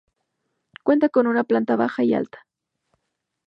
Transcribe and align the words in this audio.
Cuenta 0.83 1.09
con 1.09 1.27
una 1.27 1.43
planta 1.43 1.75
baja 1.75 2.03
y 2.03 2.15
alta. 2.15 2.47